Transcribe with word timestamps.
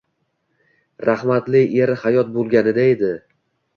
Rahmatli 1.09 1.61
eri 1.83 1.99
hayot 2.05 2.33
boʻlganida 2.39 2.87
edi. 2.97 3.13